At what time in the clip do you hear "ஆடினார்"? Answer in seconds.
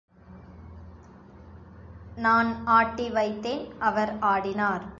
4.21-4.83